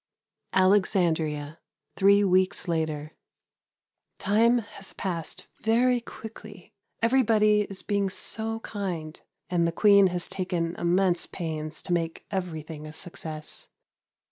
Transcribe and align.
Alexandria, 0.53 1.59
three 1.95 2.23
weeks 2.23 2.67
later. 2.67 3.13
Time 4.17 4.57
has 4.57 4.93
passed 4.93 5.45
very 5.61 6.01
quickly. 6.01 6.73
Everybody 7.03 7.67
is 7.69 7.83
being 7.83 8.09
so 8.09 8.61
kind, 8.61 9.21
and 9.51 9.67
the 9.67 9.71
Queen 9.71 10.07
has 10.07 10.27
taken 10.27 10.73
immense 10.79 11.27
pains 11.27 11.83
to 11.83 11.93
make 11.93 12.25
everything 12.31 12.87
a 12.87 12.93
success. 12.93 13.67